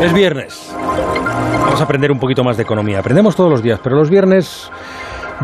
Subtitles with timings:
[0.00, 0.72] Es viernes.
[0.76, 3.00] Vamos a aprender un poquito más de economía.
[3.00, 4.70] Aprendemos todos los días, pero los viernes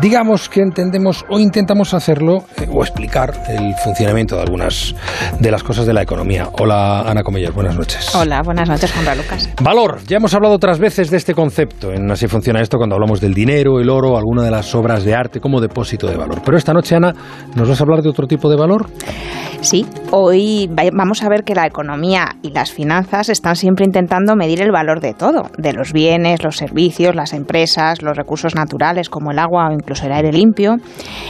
[0.01, 4.95] digamos que entendemos o intentamos hacerlo eh, o explicar el funcionamiento de algunas
[5.39, 6.49] de las cosas de la economía.
[6.53, 8.13] Hola Ana Comellas, buenas noches.
[8.15, 9.49] Hola, buenas noches Juan Lucas.
[9.61, 13.19] Valor, ya hemos hablado otras veces de este concepto en Así funciona esto cuando hablamos
[13.19, 16.41] del dinero, el oro, alguna de las obras de arte como depósito de valor.
[16.43, 17.13] Pero esta noche Ana,
[17.55, 18.87] ¿nos vas a hablar de otro tipo de valor?
[19.61, 24.61] Sí, hoy vamos a ver que la economía y las finanzas están siempre intentando medir
[24.61, 29.31] el valor de todo, de los bienes, los servicios, las empresas, los recursos naturales como
[29.31, 30.77] el agua o incluso el aire limpio,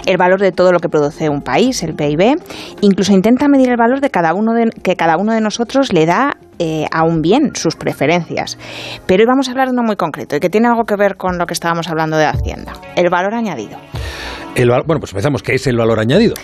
[0.05, 2.41] el valor de todo lo que produce un país, el PIB,
[2.79, 6.05] incluso intenta medir el valor de cada uno de, que cada uno de nosotros le
[6.05, 8.57] da eh, a un bien, sus preferencias.
[9.05, 11.17] Pero hoy vamos a hablar de uno muy concreto y que tiene algo que ver
[11.17, 13.77] con lo que estábamos hablando de Hacienda, el valor añadido.
[14.55, 15.43] El, bueno, pues empezamos.
[15.43, 16.35] ¿Qué es el valor añadido?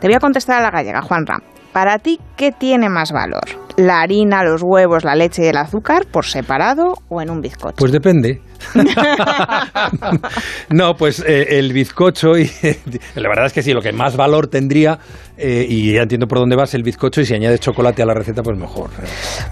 [0.00, 1.40] Te voy a contestar a la gallega, Juan Ram.
[1.72, 3.59] Para ti, ¿qué tiene más valor?
[3.76, 7.76] ¿La harina, los huevos, la leche y el azúcar por separado o en un bizcocho?
[7.76, 8.40] Pues depende.
[10.70, 12.44] no, pues eh, el bizcocho y
[13.14, 14.98] la verdad es que sí, lo que más valor tendría
[15.36, 18.14] eh, y ya entiendo por dónde vas el bizcocho y si añades chocolate a la
[18.14, 18.90] receta pues mejor.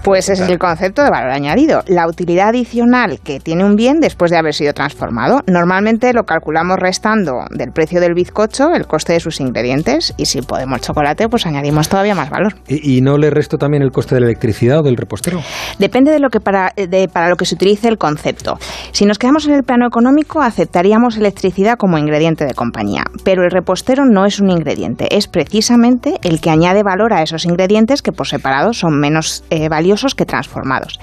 [0.03, 3.99] Pues ese es el concepto de valor añadido, la utilidad adicional que tiene un bien
[3.99, 5.39] después de haber sido transformado.
[5.47, 10.41] Normalmente lo calculamos restando del precio del bizcocho el coste de sus ingredientes y si
[10.41, 12.53] podemos chocolate pues añadimos todavía más valor.
[12.67, 15.41] ¿Y, no le resto también el coste de la electricidad o del repostero?
[15.77, 18.57] Depende de lo que para, de, para lo que se utilice el concepto.
[18.91, 23.51] Si nos quedamos en el plano económico, aceptaríamos electricidad como ingrediente de compañía, pero el
[23.51, 28.11] repostero no es un ingrediente, es precisamente el que añade valor a esos ingredientes que
[28.11, 30.99] por separado son menos eh, valiosos que transformados.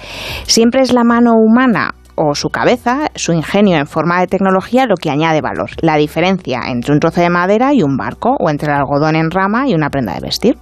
[0.46, 4.96] Siempre es la mano humana o su cabeza, su ingenio en forma de tecnología, lo
[4.96, 5.70] que añade valor.
[5.80, 9.30] La diferencia entre un trozo de madera y un barco, o entre el algodón en
[9.30, 10.56] rama y una prenda de vestir.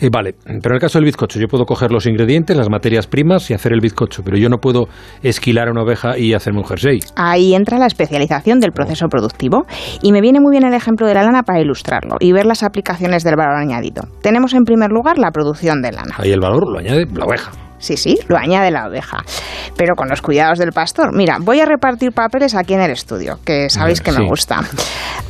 [0.00, 3.06] Eh, vale, pero en el caso del bizcocho, yo puedo coger los ingredientes, las materias
[3.06, 4.88] primas y hacer el bizcocho, pero yo no puedo
[5.22, 7.00] esquilar una oveja y hacerme un jersey.
[7.16, 9.66] Ahí entra la especialización del proceso productivo.
[10.02, 12.62] Y me viene muy bien el ejemplo de la lana para ilustrarlo y ver las
[12.62, 14.02] aplicaciones del valor añadido.
[14.22, 16.14] Tenemos en primer lugar la producción de lana.
[16.18, 17.67] Ahí el valor lo añade la oveja.
[17.78, 19.18] Sí, sí, lo añade la oveja.
[19.76, 21.14] Pero con los cuidados del pastor.
[21.14, 24.60] Mira, voy a repartir papeles aquí en el estudio, que sabéis que me gusta.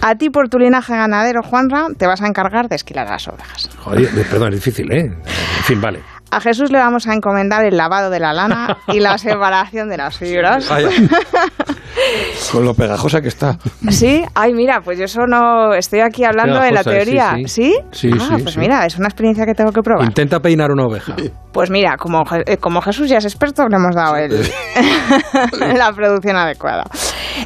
[0.01, 3.69] A ti, por tu linaje ganadero, Juanra, te vas a encargar de esquilar las ovejas.
[3.79, 5.07] Joder, perdón, es difícil, ¿eh?
[5.07, 6.01] En fin, vale.
[6.31, 9.97] A Jesús le vamos a encomendar el lavado de la lana y la separación de
[9.97, 10.71] las fibras.
[12.53, 13.59] Con lo pegajosa que está.
[13.91, 15.75] Sí, ay, mira, pues yo eso no.
[15.75, 17.37] Estoy aquí hablando de la teoría.
[17.47, 18.11] Sí, sí.
[18.19, 20.05] ah, pues mira, es una experiencia que tengo que probar.
[20.05, 21.15] Intenta peinar una oveja.
[21.53, 24.31] Pues mira, como, eh, como Jesús ya es experto, le hemos dado el,
[25.79, 26.85] la producción adecuada.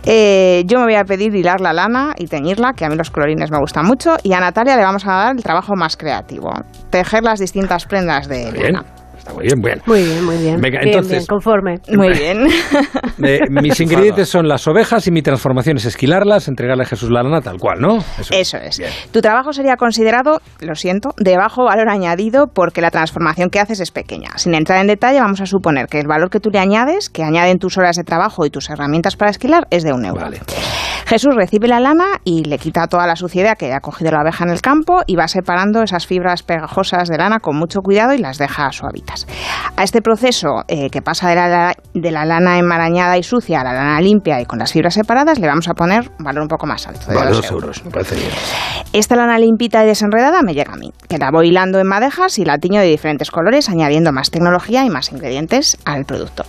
[0.04, 3.10] Eh, yo me voy a pedir hilar la lana y teñirla, que a mí los
[3.10, 6.52] colorines me gustan mucho, y a Natalia le vamos a dar el trabajo más creativo,
[6.90, 8.84] tejer las distintas prendas de lana.
[9.22, 9.80] Está muy bien, bien.
[9.86, 10.60] Muy bien, muy bien.
[10.60, 11.76] Venga, entonces, conforme.
[11.90, 12.48] Muy bien.
[13.50, 17.40] mis ingredientes son las ovejas y mi transformación es esquilarlas, entregarle a Jesús la lana
[17.40, 17.98] tal cual, ¿no?
[18.32, 18.82] Eso, es.
[19.12, 23.78] Tu trabajo sería considerado, lo siento, de bajo valor añadido porque la transformación que haces
[23.78, 24.30] es pequeña.
[24.38, 27.22] Sin entrar en detalle, vamos a suponer que el valor que tú le añades, que
[27.22, 30.20] añaden tus horas de trabajo y tus herramientas para esquilar, es de un euro.
[30.20, 30.40] Vale.
[31.12, 34.44] Jesús recibe la lana y le quita toda la suciedad que ha cogido la abeja
[34.44, 38.18] en el campo y va separando esas fibras pegajosas de lana con mucho cuidado y
[38.18, 39.26] las deja suavitas.
[39.76, 43.64] A este proceso eh, que pasa de la, de la, lana enmarañada y sucia a
[43.64, 46.48] la lana limpia y con las fibras separadas le vamos a poner un valor un
[46.48, 47.12] poco más alto.
[47.12, 47.84] De dos euros.
[47.84, 48.30] me parece bien.
[48.94, 52.38] Esta lana limpita y desenredada me llega a mí, que la voy hilando en madejas
[52.38, 56.44] y la tiño de diferentes colores añadiendo más tecnología y más ingredientes al producto.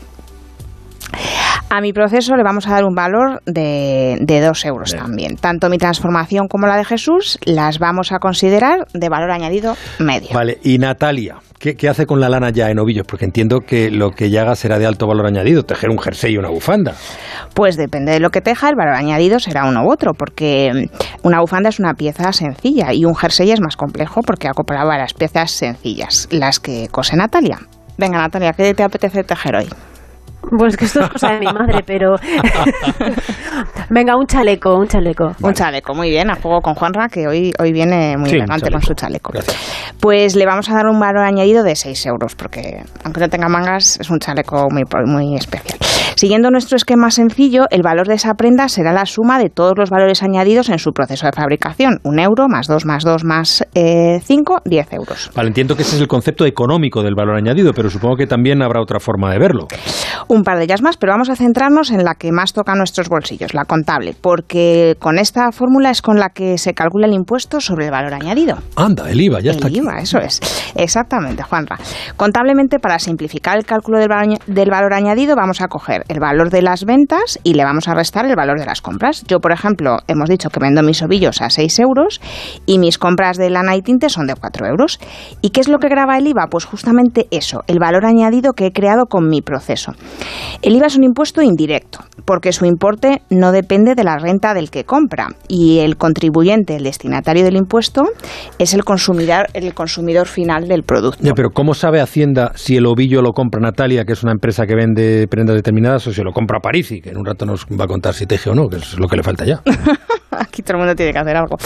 [1.75, 5.38] A mi proceso le vamos a dar un valor de, de 2 euros también.
[5.38, 10.29] Tanto mi transformación como la de Jesús las vamos a considerar de valor añadido medio.
[10.35, 13.07] Vale, y Natalia, ¿qué, hace con la lana ya en ovillos?
[13.07, 16.35] Porque entiendo que lo que ya haga será de alto valor añadido, tejer un jersey
[16.35, 16.94] y una bufanda.
[17.56, 20.91] Pues depende de lo que teja, el valor añadido será uno u otro, porque
[21.23, 25.16] una bufanda es una pieza sencilla y un jersey es más complejo porque acoplaba las
[25.16, 27.62] piezas sencillas, las que cose Natalia.
[27.97, 29.69] Venga, Natalia, ¿qué te apetece tejer hoy?
[30.57, 32.16] Pues que esto es cosa de mi madre, pero.
[33.90, 35.31] Venga, un chaleco, un chaleco.
[35.42, 38.81] Un chaleco, muy bien, a juego con Juanra, que hoy, hoy viene muy elegante con
[38.81, 39.31] su chaleco.
[40.00, 43.50] Pues le vamos a dar un valor añadido de 6 euros, porque aunque no tenga
[43.50, 45.78] mangas, es un chaleco muy, muy especial.
[46.16, 49.89] Siguiendo nuestro esquema sencillo, el valor de esa prenda será la suma de todos los
[49.89, 52.00] valores añadidos en su proceso de fabricación.
[52.04, 55.31] Un euro más dos más dos más eh, cinco, diez euros.
[55.36, 58.62] Vale, entiendo que ese es el concepto económico del valor añadido, pero supongo que también
[58.62, 59.68] habrá otra forma de verlo.
[60.28, 63.10] Un par de ellas más, pero vamos a centrarnos en la que más toca nuestros
[63.10, 67.60] bolsillos, la contable, porque con esta fórmula es con la que se calcula el impuesto
[67.60, 68.58] sobre el valor añadido.
[68.75, 69.68] Anda, el IVA, ya está.
[69.68, 70.40] El IVA, eso es.
[70.75, 71.78] Exactamente, Juanra.
[72.18, 74.10] Contablemente, para simplificar el cálculo del,
[74.48, 77.94] del valor añadido, vamos a coger el valor de las ventas y le vamos a
[77.94, 79.24] restar el valor de las compras.
[79.28, 82.22] Yo, por ejemplo, hemos dicho que vendo mis ovillos a 6 euros
[82.66, 85.00] y mis compras de lana y tinte son de 4 euros.
[85.42, 86.48] ¿Y qué es lo que graba el IVA?
[86.50, 89.94] Pues justamente eso, el valor añadido que he creado con mi proceso.
[90.62, 94.69] El IVA es un impuesto indirecto, porque su importe no depende de la renta del
[94.69, 98.04] que compra y el contribuyente, el destinatario del impuesto,
[98.60, 101.24] es el consumidor, el consumidor final del producto.
[101.36, 104.75] pero ¿cómo sabe Hacienda si el ovillo lo compra Natalia, que es una empresa que
[104.75, 107.88] vende prendas determinadas, o si lo compra Parisi, que en un rato nos va a
[107.88, 109.62] contar si teje o no, que es lo que le falta ya?
[110.31, 111.57] Aquí todo el mundo tiene que hacer algo.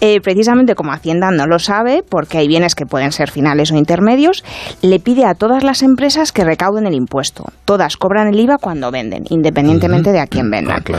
[0.00, 3.76] Eh, precisamente como Hacienda no lo sabe, porque hay bienes que pueden ser finales o
[3.76, 4.44] intermedios,
[4.82, 7.44] le pide a todas las empresas que recauden el impuesto.
[7.64, 10.82] Todas cobran el IVA cuando venden, independientemente de a quién vendan.
[10.86, 10.98] Ah,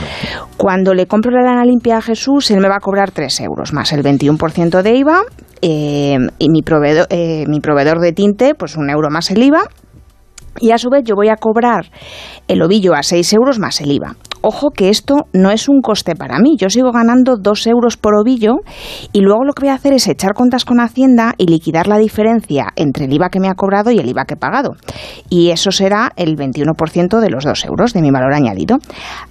[0.56, 3.72] cuando le compro la lana limpia a Jesús, él me va a cobrar 3 euros
[3.72, 5.22] más el 21% de IVA
[5.62, 9.62] eh, y mi proveedor, eh, mi proveedor de tinte, pues un euro más el IVA.
[10.60, 11.86] Y a su vez yo voy a cobrar
[12.46, 14.16] el ovillo a 6 euros más el IVA.
[14.42, 16.56] Ojo que esto no es un coste para mí.
[16.58, 18.56] Yo sigo ganando 2 euros por ovillo
[19.12, 21.98] y luego lo que voy a hacer es echar cuentas con Hacienda y liquidar la
[21.98, 24.72] diferencia entre el IVA que me ha cobrado y el IVA que he pagado.
[25.28, 28.78] Y eso será el 21% de los 2 euros de mi valor añadido.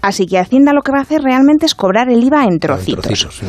[0.02, 3.44] Así que Hacienda lo que va a hacer realmente es cobrar el IVA en trocitos.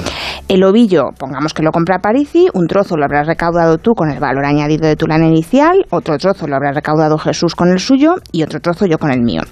[0.49, 4.19] El ovillo, pongamos que lo compra Parisi, un trozo lo habrás recaudado tú con el
[4.19, 8.17] valor añadido de tu lana inicial, otro trozo lo habrá recaudado Jesús con el suyo
[8.33, 9.43] y otro trozo yo con el mío.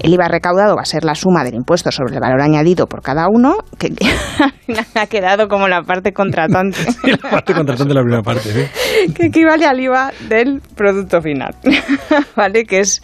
[0.00, 3.02] El IVA recaudado va a ser la suma del impuesto sobre el valor añadido por
[3.02, 3.88] cada uno, que,
[4.94, 6.78] ha quedado como la parte contratante.
[7.04, 8.70] la parte contratante de la primera parte,
[9.14, 11.54] Que equivale al IVA del producto final,
[12.36, 12.64] ¿vale?
[12.64, 13.00] Que es,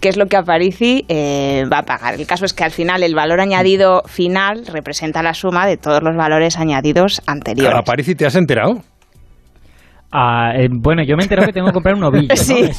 [0.00, 2.14] que es lo que Aparici eh, va a pagar.
[2.14, 6.02] El caso es que al final el valor añadido final representa la suma de todos
[6.02, 7.78] los valores añadidos anteriores.
[7.78, 8.82] ¿Aparici te has enterado?
[10.10, 12.28] Ah, eh, bueno, yo me entero que tengo que comprar un ovillo.
[12.28, 12.34] ¿no?
[12.36, 12.70] Sí,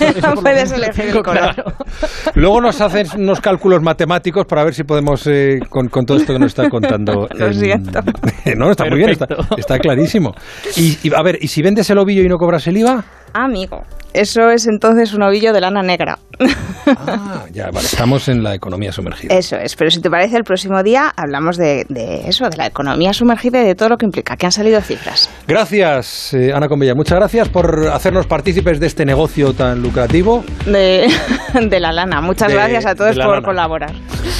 [0.41, 1.53] puedes elegir el color.
[2.35, 6.39] Luego nos hacen unos cálculos matemáticos para ver si podemos, eh, con, todo esto que
[6.39, 7.27] nos está contando.
[7.35, 7.99] Lo siento.
[8.57, 10.33] no, está muy bien, está, clarísimo.
[10.75, 13.03] Y, a ver, ¿y si vendes el ovillo y no cobras el IVA?
[13.33, 13.83] Amigo,
[14.13, 16.19] eso es entonces un ovillo de lana negra.
[16.87, 19.35] Ah, ya, vale, estamos en la economía sumergida.
[19.35, 21.85] Eso es, pero si te parece, el próximo día hablamos de,
[22.25, 25.29] eso, de la economía sumergida y de todo lo que implica, que han salido cifras.
[25.47, 26.95] Gracias, eh, Ana Convella.
[26.95, 30.43] Muchas gracias por hacernos partícipes de este negocio tan lucrativo.
[30.65, 31.07] De,
[31.79, 32.21] la lana.
[32.21, 33.93] Muchas gracias a todos por colaborar.